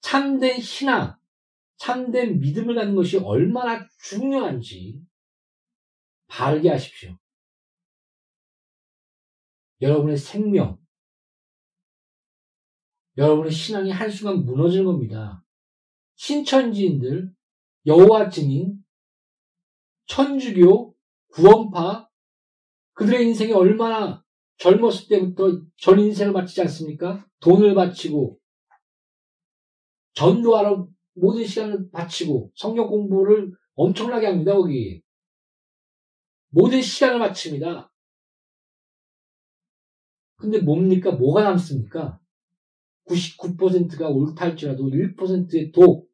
[0.00, 1.16] 참된 신앙,
[1.76, 5.00] 참된 믿음을 갖는 것이 얼마나 중요한지
[6.26, 7.18] 바르게 하십시오.
[9.80, 10.78] 여러분의 생명,
[13.16, 15.44] 여러분의 신앙이 한순간 무너지는 겁니다.
[16.16, 17.32] 신천지인들,
[17.86, 18.84] 여호와 증인,
[20.06, 20.96] 천주교,
[21.28, 22.07] 구원파,
[22.98, 24.24] 그들의 인생이 얼마나
[24.56, 27.24] 젊었을 때부터 전 인생을 바치지 않습니까?
[27.38, 28.40] 돈을 바치고,
[30.14, 35.00] 전도하러 모든 시간을 바치고, 성경 공부를 엄청나게 합니다, 거기.
[36.48, 37.92] 모든 시간을 바칩니다.
[40.34, 41.12] 근데 뭡니까?
[41.12, 42.18] 뭐가 남습니까?
[43.06, 46.10] 99%가 옳다 할지라도 1%의 독,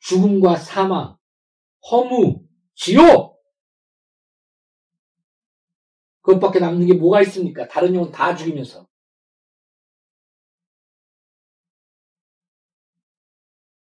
[0.00, 1.16] 죽음과 사망,
[1.88, 3.29] 허무, 지옥!
[6.30, 7.66] 그것밖에 남는 게 뭐가 있습니까?
[7.66, 8.86] 다른 영혼 다 죽이면서.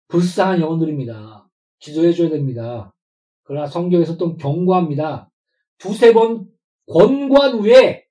[0.09, 1.48] 불쌍한 영혼들입니다.
[1.80, 2.94] 기도해줘야 됩니다.
[3.42, 5.30] 그러나 성경에서 또 경고합니다.
[5.78, 6.48] 두세 번
[6.87, 8.06] 권고한 후에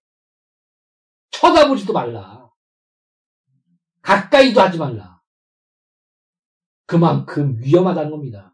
[1.32, 2.52] 쳐다보지도 말라.
[4.02, 5.22] 가까이도 하지 말라.
[6.86, 8.54] 그만큼 위험하다는 겁니다.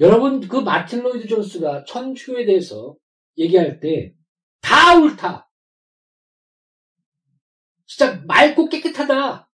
[0.00, 2.96] 여러분, 그 마틴 로이드 존스가 천주교에 대해서
[3.38, 4.14] 얘기할 때
[4.62, 5.50] 다 옳다.
[7.84, 9.50] 진짜 맑고 깨끗하다.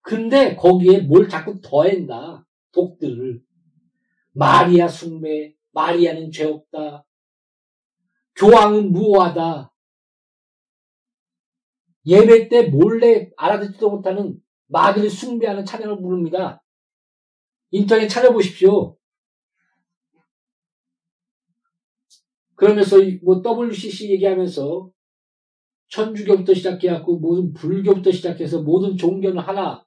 [0.00, 2.46] 근데 거기에 뭘 자꾸 더한다.
[2.70, 3.42] 독들을.
[4.32, 7.04] 마리아 숭배, 마리아는 죄 없다.
[8.36, 9.72] 교황은 무호하다.
[12.06, 16.62] 예배 때 몰래 알아듣지도 못하는 마귀를 숭배하는 찬양을 부릅니다.
[17.70, 18.96] 인터넷 찾아보십시오.
[22.56, 24.90] 그러면서 뭐 WCC 얘기하면서
[25.88, 29.84] 천주교부터 시작해갖고 모든 불교부터 시작해서 모든 종교는 하나.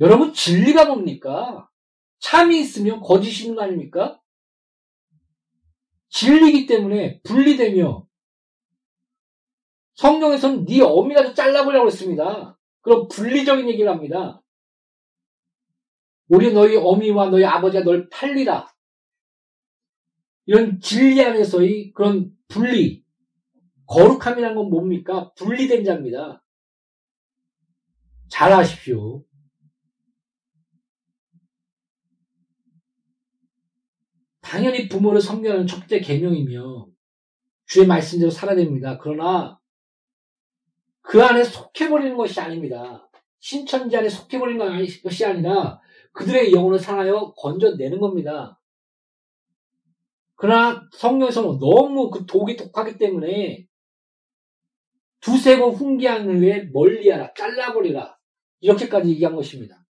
[0.00, 1.68] 여러분 진리가 뭡니까?
[2.20, 3.00] 참이 있으면
[3.42, 4.20] 있는 거 아닙니까?
[6.10, 8.06] 진리기 때문에 분리되며
[9.94, 12.58] 성경에서는 네 어미라도 잘라보려고 했습니다.
[12.80, 14.42] 그럼 분리적인 얘기를 합니다.
[16.28, 18.72] 우리 너희 어미와 너희 아버지가 널 팔리라.
[20.48, 23.04] 이런 진리 안에서의 그런 분리,
[23.86, 25.30] 거룩함이라는 건 뭡니까?
[25.34, 26.42] 분리된 자입니다.
[28.30, 29.22] 잘 아십시오.
[34.40, 36.88] 당연히 부모를 섬겨하는 첫째 계명이며
[37.66, 38.96] 주의 말씀대로 살아야 됩니다.
[38.96, 39.60] 그러나
[41.02, 43.06] 그 안에 속해버리는 것이 아닙니다.
[43.38, 45.78] 신천지 안에 속해버리는 것이 아니라
[46.12, 48.57] 그들의 영혼을 상하여 건져내는 겁니다.
[50.40, 53.66] 그러나 성경에서는 너무 그 독이 독하기 때문에
[55.20, 58.16] 두세 번 훈계한 후에 멀리하라, 잘라버리라
[58.60, 59.84] 이렇게까지 얘기한 것입니다.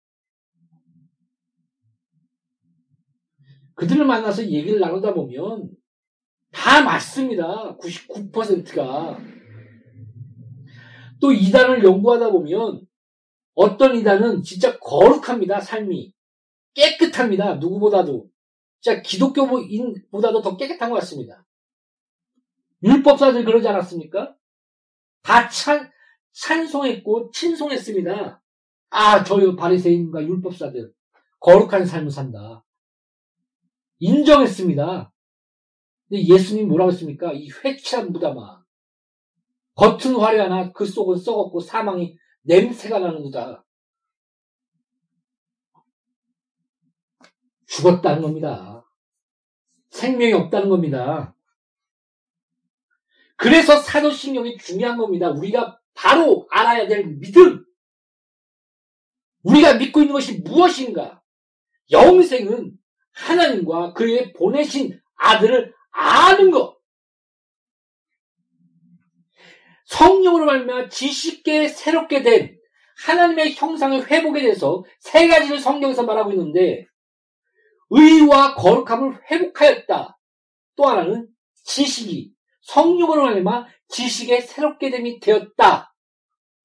[3.76, 5.70] 그들을 만나서 얘기를 나누다 보면
[6.54, 7.76] 다 맞습니다.
[7.78, 9.20] 99%가.
[11.20, 12.88] 또 이단을 연구하다 보면
[13.54, 15.60] 어떤 이단은 진짜 거룩합니다.
[15.60, 16.14] 삶이.
[16.74, 17.56] 깨끗합니다.
[17.56, 18.30] 누구보다도.
[18.80, 21.46] 진짜 기독교인보다도 더 깨끗한 것 같습니다.
[22.84, 24.36] 율법사들 그러지 않았습니까?
[25.24, 25.92] 다 찬,
[26.32, 28.42] 찬송했고 친송했습니다.
[28.90, 30.94] 아, 저요 바리새인과 율법사들
[31.40, 32.64] 거룩한 삶을 산다.
[34.00, 35.12] 인정했습니다.
[36.08, 37.34] 근데 예수님 뭐라고 했습니까?
[37.34, 38.64] 이 회치한 무담아.
[39.76, 43.66] 겉은 화려하나 그 속은 썩었고 사망이 냄새가 나는구다.
[47.68, 48.86] 죽었다는 겁니다.
[49.90, 51.36] 생명이 없다는 겁니다.
[53.36, 55.30] 그래서 사도신경이 중요한 겁니다.
[55.30, 57.64] 우리가 바로 알아야 될 믿음.
[59.44, 61.22] 우리가 믿고 있는 것이 무엇인가?
[61.92, 62.78] 영생은
[63.14, 66.78] 하나님과 그의 보내신 아들을 아는 것.
[69.86, 72.58] 성령으로 말미암아 지식계 새롭게 된
[73.06, 76.87] 하나님의 형상을 회복에 대해서 세 가지를 성경에서 말하고 있는데
[77.90, 80.20] 의와 거룩함을 회복하였다.
[80.76, 81.28] 또 하나는
[81.64, 85.94] 지식이 성령으로 말미암아 지식의 새롭게 됨이 되었다.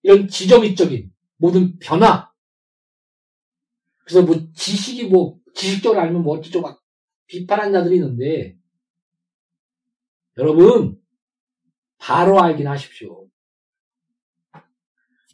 [0.02, 2.30] 이런 지점이적인 모든 변화.
[4.04, 6.82] 그래서 뭐 지식이 뭐 지식적으로 알면 뭐 어쩌고 막
[7.26, 8.56] 비판한 자들이 있는데
[10.38, 11.00] 여러분
[11.98, 13.28] 바로 알긴 하십시오.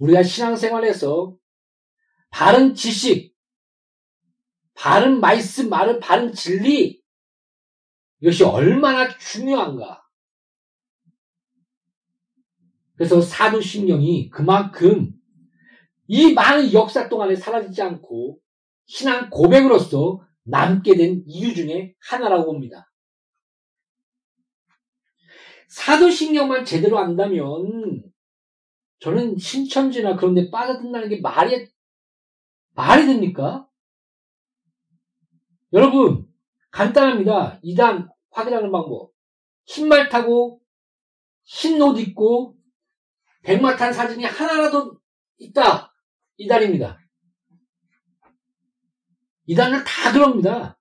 [0.01, 1.37] 우리가 신앙생활에서
[2.31, 3.35] 바른 지식,
[4.79, 7.03] 바른 말씀, 바른, 바른 진리,
[8.21, 10.05] 이것이 얼마나 중요한가.
[12.95, 15.13] 그래서 사도신경이 그만큼
[16.07, 18.39] 이 많은 역사 동안에 사라지지 않고
[18.87, 22.91] 신앙 고백으로서 남게 된 이유 중에 하나라고 봅니다.
[25.69, 28.05] 사도신경만 제대로 안다면
[29.01, 31.69] 저는 신천지나 그런 데 빠져든다는 게 말이,
[32.75, 33.68] 말이 됩니까?
[35.73, 36.27] 여러분,
[36.71, 37.59] 간단합니다.
[37.63, 39.13] 이단 확인하는 방법.
[39.67, 40.61] 흰말 타고,
[41.45, 42.57] 흰 옷 입고,
[43.43, 44.99] 백마 탄 사진이 하나라도
[45.39, 45.95] 있다.
[46.37, 46.99] 이단입니다.
[49.47, 50.79] 이단을 다 그럽니다.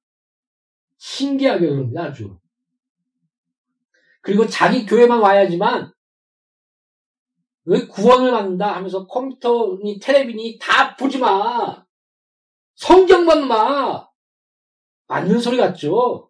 [0.97, 2.03] 신기하게 그럽니다.
[2.03, 2.39] 아주.
[4.21, 5.93] 그리고 자기 교회만 와야지만
[7.63, 11.85] 왜 구원을 받는다 하면서 컴퓨터니 텔레비니 다 보지 마.
[12.75, 14.06] 성경만 봐.
[15.07, 16.29] 맞는 소리 같죠?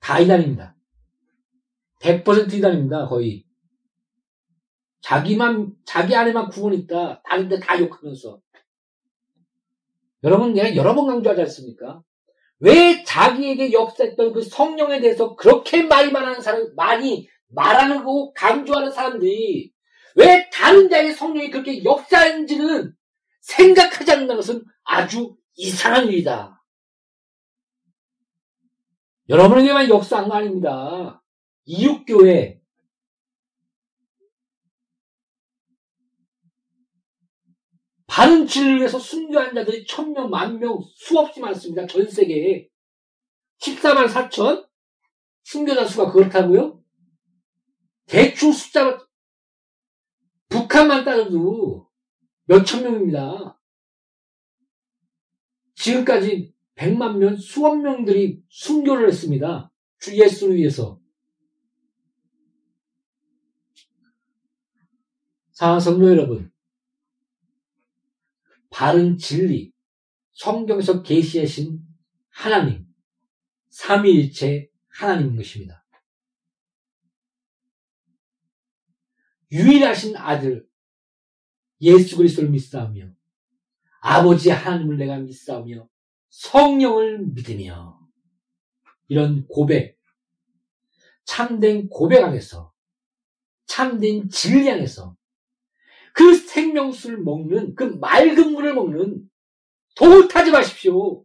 [0.00, 0.76] 다 이단입니다.
[2.00, 3.06] 100% 이단입니다.
[3.06, 3.44] 거의.
[5.00, 7.22] 자기만 자기 안에만 구원 있다.
[7.22, 8.40] 다른데 다 욕하면서.
[10.24, 12.02] 여러분 내가 여러 번 강조하지 않습니까?
[12.58, 19.72] 왜 자기에게 역사했던 그 성령에 대해서 그렇게 많이 말하는 사람, 많이 말하는 거 강조하는 사람들이
[20.16, 22.94] 왜 다른 자의 성령이 그렇게 역사한지는
[23.40, 26.62] 생각하지 않는다는 것은 아주 이상한 일이다.
[29.28, 31.22] 여러분에게만 역사한 거 아닙니다.
[31.64, 32.60] 이웃교회,
[38.10, 41.86] 바른 진리를 위해서 순교한 자들이 천명, 만명, 수없이 많습니다.
[41.86, 42.68] 전 세계에.
[43.60, 44.68] 14만 4천?
[45.44, 46.82] 순교자 수가 그렇다고요?
[48.06, 48.98] 대충 숫자,
[50.48, 51.88] 북한만 따져도
[52.46, 53.59] 몇천 명입니다.
[55.80, 59.72] 지금까지 100만 명, 수억 명들이 순교를 했습니다.
[59.98, 61.00] 주 예수를 위해서.
[65.52, 66.50] 사랑 성도 여러분,
[68.70, 69.72] 바른 진리,
[70.32, 71.80] 성경에서 계시하신
[72.30, 72.86] 하나님,
[73.68, 75.84] 삼위일체 하나님인 것입니다.
[79.52, 80.66] 유일하신 아들
[81.82, 83.19] 예수 그리스도를 믿사오며
[84.00, 85.88] 아버지 하나님을 내가 믿사오며
[86.30, 87.98] 성령을 믿으며
[89.08, 89.98] 이런 고백
[91.24, 92.72] 참된 고백 안에서
[93.66, 95.16] 참된 진리 안에서
[96.12, 99.30] 그 생명수를 먹는 그 맑은 물을 먹는
[99.96, 101.24] 독을 타지 마십시오.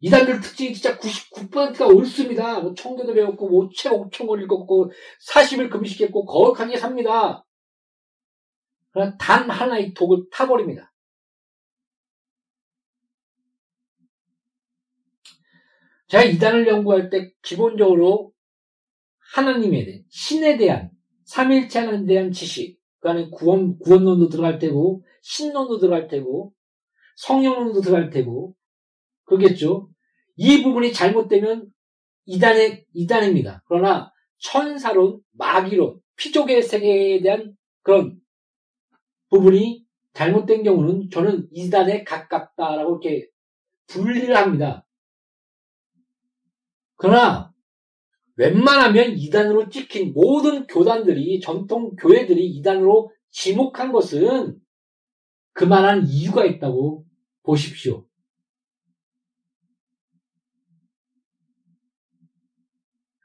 [0.00, 2.60] 이단들 특징이 진짜 99%가 옳습니다.
[2.60, 4.92] 뭐 청교도 배웠고, 뭐책 엄청 읽었고,
[5.28, 7.45] 40일 금식했고, 거룩하게 삽니다.
[9.18, 10.92] 단 하나의 독을 타버립니다.
[16.08, 18.32] 제가 이단을 연구할 때 기본적으로
[19.34, 20.90] 하나님에 대한, 신에 대한,
[21.24, 26.52] 삼일체 하나님에 대한 지식, 그 안에 구원, 구원론도 들어갈 테고, 신론도 들어갈 테고,
[27.16, 28.54] 성령론도 들어갈 테고,
[29.24, 29.90] 그겠죠.
[30.36, 31.66] 이 부분이 잘못되면
[32.26, 33.64] 이단의, 이단입니다.
[33.66, 38.20] 그러나 천사론, 마귀론, 피족의 세계에 대한 그런
[39.30, 43.28] 부분이 잘못된 경우는 저는 이단에 가깝다라고 이렇게
[43.86, 44.86] 분리를 합니다.
[46.96, 47.52] 그러나
[48.36, 54.58] 웬만하면 이단으로 찍힌 모든 교단들이 전통 교회들이 이단으로 지목한 것은
[55.52, 57.06] 그만한 이유가 있다고
[57.42, 58.06] 보십시오.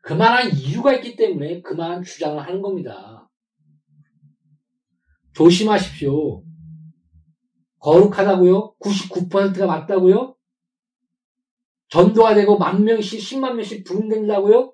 [0.02, 3.20] 그만한 이유가 있기 때문에 그만한 주장을 하는 겁니다.
[5.34, 6.43] 조심하십시오.
[7.79, 8.75] 거룩하다고요?
[8.79, 10.36] 99%가 맞다고요?
[11.89, 14.73] 전도가 되고 만 명씩, 10만 명씩 부흥된다고요?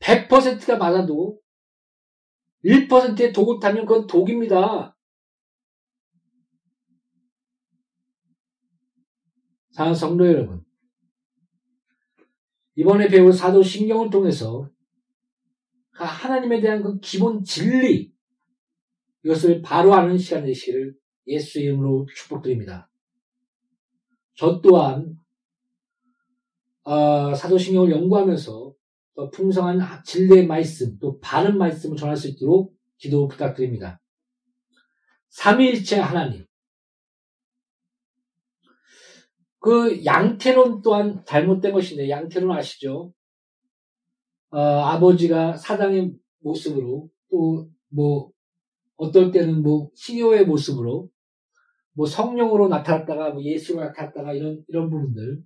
[0.00, 1.40] (100%가) 맞아도
[2.64, 4.96] (1%의) 독을 타면 그건 독입니다.
[9.72, 10.63] 사랑 성도 여러분,
[12.76, 14.68] 이번에 배울 사도신경을 통해서
[15.92, 18.12] 하나님에 대한 그 기본 진리,
[19.24, 20.94] 이것을 바로 아는 시간 되시기를
[21.28, 22.90] 예수 이름으로 축복드립니다.
[24.34, 25.18] 저 또한
[26.82, 28.74] 어, 사도신경을 연구하면서
[29.14, 34.00] 더 풍성한 진리의 말씀, 또 바른 말씀을 전할 수 있도록 기도 부탁드립니다.
[35.30, 36.44] 삼위일체 하나님.
[39.64, 43.12] 그 양태론 또한 잘못된 것인데 양태론 아시죠?
[44.50, 48.30] 어, 아버지가 사장의 모습으로 또 뭐
[48.96, 51.08] 어떨 때는 뭐 신효의 모습으로
[51.92, 55.42] 뭐 성령으로 나타났다가 뭐 예수로 나타났다가 이런 이런 부분들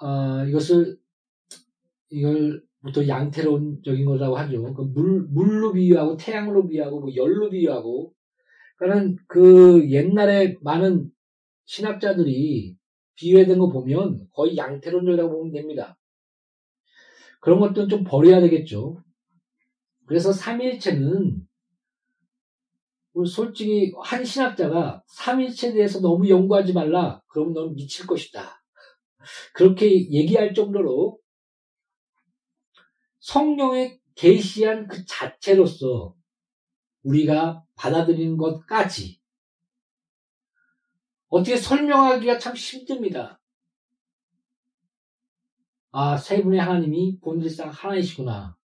[0.00, 0.96] 어, 이것을
[2.10, 4.72] 이걸 보통 양태론적인 거라고 하죠.
[4.74, 8.14] 그 물, 물로 비유하고 태양으로 비유하고 뭐 열로 비유하고
[8.78, 11.10] 그러니까는 그 옛날에 많은
[11.70, 12.74] 신학자들이
[13.14, 15.96] 비유해둔 거 보면 거의 양태론적이라고 보면 됩니다.
[17.40, 19.00] 그런 것들은 좀 버려야 되겠죠.
[20.04, 21.46] 그래서 삼일체는
[23.24, 27.22] 솔직히 한 신학자가 삼일체에 대해서 너무 연구하지 말라.
[27.28, 28.60] 그러면 너는 미칠 것이다.
[29.54, 31.20] 그렇게 얘기할 정도로
[33.20, 36.16] 성령의 계시한 그 자체로서
[37.04, 39.19] 우리가 받아들이는 것까지
[41.30, 43.40] 어떻게 설명하기가 참 힘듭니다.
[45.92, 48.56] 아, 세 분의 하나님이 본질상 하나이시구나.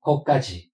[0.00, 0.70] 것까지.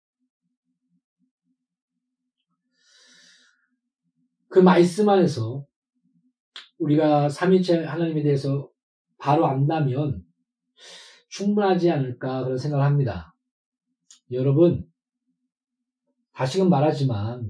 [4.48, 5.66] 그 말씀 안에서
[6.78, 8.68] 우리가 삼일체 하나님에 대해서
[9.18, 10.24] 바로 안다면
[11.28, 13.34] 충분하지 않을까 그런 생각을 합니다.
[14.32, 14.86] 여러분,
[16.32, 17.48] 다시금 말하지만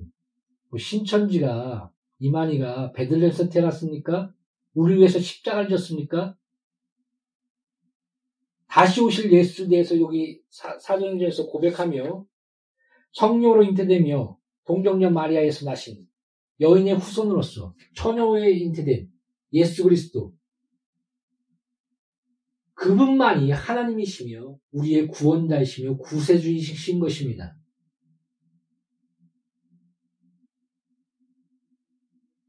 [0.69, 1.91] 뭐 신천지가
[2.23, 4.33] 이만희가 베들레헴에서 태어났습니까?
[4.75, 6.37] 우리 위해서 십자가를 졌습니까?
[8.69, 12.25] 다시 오실 예수에 대해서 여기 사, 사전에서 고백하며
[13.13, 16.07] 성령으로 잉태되며 동정녀 마리아에서 나신
[16.61, 19.11] 여인의 후손으로서 처녀에 잉태된
[19.55, 20.33] 예수 그리스도
[22.75, 27.57] 그분만이 하나님이시며 우리의 구원자이시며 구세주이신 것입니다.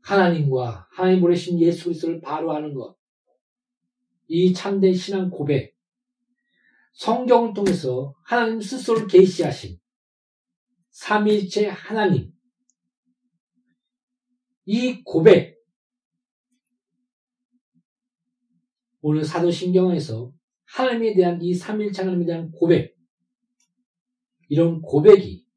[0.03, 2.97] 하나님과 하나님 보내신 예수 그리스도를 바로 아는 것.
[4.27, 5.77] 이 참된 신앙 고백.
[6.93, 9.79] 성경을 통해서 하나님 스스로를 계시하신
[10.91, 12.31] 삼일체 하나님.
[14.65, 15.57] 이 고백.
[19.01, 20.33] 오늘 사도신경에서
[20.65, 22.95] 하나님에 대한 이 삼일체 하나님에 대한 고백.
[24.49, 25.47] 이런 고백이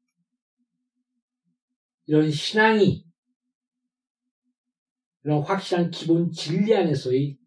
[2.05, 3.06] 이런 신앙이
[5.27, 7.37] 이런 확실한 기본 진리 안에서의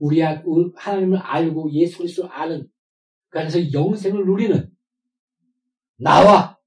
[0.00, 2.68] 우리 하나님을 알고 예수 그리스도를 아는
[3.28, 4.68] 그 안에서 영생을 누리는
[5.98, 6.58] 나와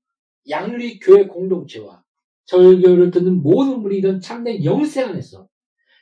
[0.49, 2.01] 양리 교회 공동체와
[2.45, 5.49] 설교를 듣는 모든 분이 이런 참된 영생 안에서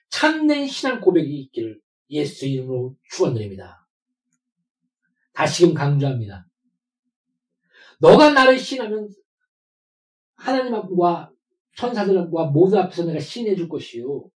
[0.10, 1.82] 참된 신앙 고백이 있기를
[2.12, 3.88] 예수 이름으로 축원드립니다.
[5.34, 6.48] 다시금 강조합니다.
[8.00, 9.10] 너가 나를 신하면
[10.36, 11.32] 하나님 앞과
[11.76, 14.30] 천사들과 모두 앞에서 내가 신해 줄 것이요.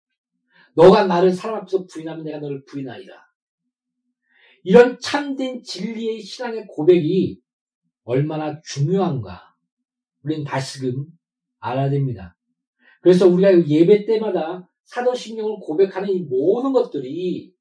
[0.78, 3.16] 너가 나를 사람 앞에서 부인하면 내가 너를 부인하리라.
[4.64, 7.42] 이런 참된 진리의 신앙의 고백이
[8.04, 9.56] 얼마나 중요한가
[10.22, 11.08] 우리는 다시금
[11.58, 12.38] 알아야 됩니다.
[13.02, 17.54] 그래서 우리가 예배 때마다 사도신경을 고백하는 이 모든 것들이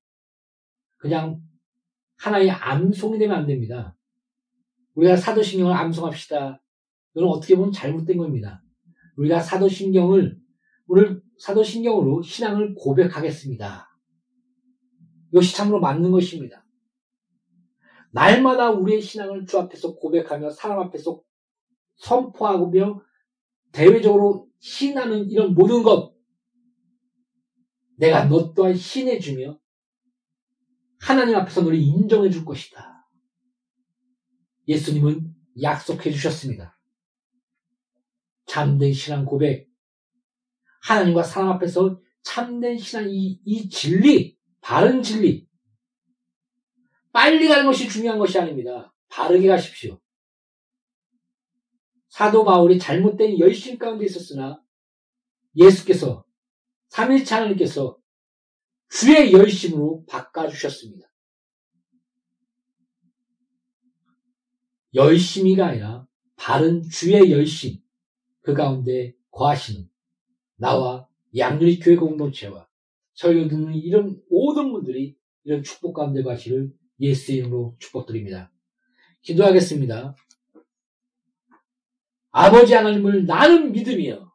[0.98, 1.40] 그냥
[2.18, 3.96] 하나의 암송이 되면 안 됩니다.
[4.94, 6.62] 우리가 사도신경을 암송합시다.
[7.14, 8.62] 이건 어떻게 보면 잘못된 겁니다.
[9.16, 10.38] 우리가 사도신경을
[10.88, 13.88] 오늘 사도신경으로 신앙을 고백하겠습니다.
[15.32, 16.64] 이것이 참으로 맞는 것입니다.
[18.12, 21.20] 날마다 우리의 신앙을 주 앞에서 고백하며 사람 앞에서
[21.96, 23.02] 선포하며
[23.72, 26.14] 대외적으로 신하는 이런 모든 것
[27.96, 29.58] 내가 너 또한 신해주며
[31.00, 33.06] 하나님 앞에서 너를 인정해 줄 것이다.
[34.68, 36.78] 예수님은 약속해 주셨습니다.
[38.46, 39.65] 참된 신앙 고백,
[40.86, 45.48] 하나님과 사람 앞에서 참된 신앙, 이, 이 진리, 바른 진리.
[47.12, 48.94] 빨리 가는 것이 중요한 것이 아닙니다.
[49.08, 50.00] 바르게 가십시오.
[52.08, 54.62] 사도 바울이 잘못된 열심 가운데 있었으나
[55.56, 56.24] 예수께서,
[56.90, 57.98] 삼일차 하나님께서
[58.88, 61.10] 주의 열심으로 바꿔주셨습니다.
[64.94, 66.06] 열심이가 아니라
[66.36, 67.80] 바른 주의 열심,
[68.42, 69.90] 그 가운데 거하시는
[70.56, 72.66] 나와 양누리 교회 공동체와
[73.14, 78.52] 설교 듣는 이런 모든 분들이 이런 축복 가운데 가시를 예수 이름으로 축복드립니다.
[79.22, 80.14] 기도하겠습니다.
[82.30, 84.32] 아버지 하나님을 나는 믿으며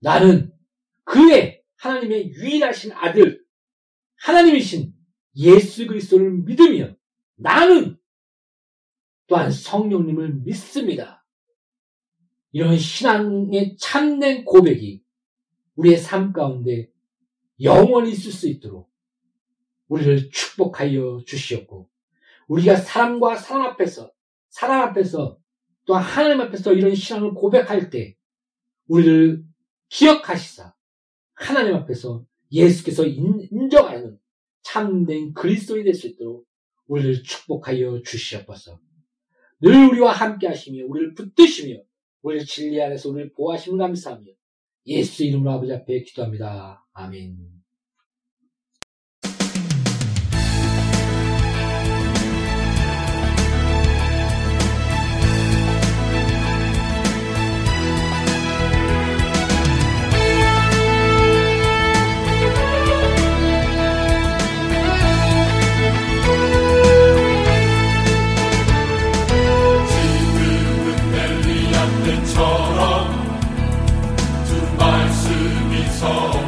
[0.00, 0.52] 나는
[1.04, 3.44] 그의 하나님의 유일하신 아들
[4.18, 4.92] 하나님이신
[5.36, 6.94] 예수 그리스도를 믿으며
[7.36, 7.98] 나는
[9.26, 11.19] 또한 성령님을 믿습니다.
[12.52, 15.02] 이런 신앙의 참된 고백이
[15.76, 16.90] 우리의 삶 가운데
[17.62, 18.90] 영원히 있을 수 있도록
[19.88, 21.88] 우리를 축복하여 주시었고
[22.48, 24.10] 우리가 사람과 사람 앞에서
[24.48, 25.38] 사람 앞에서
[25.84, 28.16] 또 하나님 앞에서 이런 신앙을 고백할 때
[28.86, 29.44] 우리를
[29.88, 30.74] 기억하시사
[31.34, 34.18] 하나님 앞에서 예수께서 인정하는
[34.62, 36.46] 참된 그리스도인 될수 있도록
[36.86, 38.80] 우리를 축복하여 주시옵소서.
[39.60, 41.80] 늘 우리와 함께 하시며 우리를 붙드시며
[42.22, 44.26] 우리를 진리 안에서 우리를 보호하심을 감사하며
[44.86, 46.84] 예수 이름으로 아버지 앞에 기도합니다.
[46.92, 47.59] 아멘.
[72.34, 73.10] 전쟁과
[75.22, 76.39] 기근